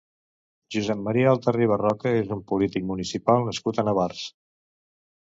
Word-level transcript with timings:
Josep 0.75 1.03
Maria 1.07 1.27
Altarriba 1.33 1.79
Roca 1.83 2.15
és 2.23 2.33
un 2.39 2.43
polític 2.55 2.91
municipal 2.95 3.49
nascut 3.51 3.83
a 3.83 3.89
Navars. 3.93 4.29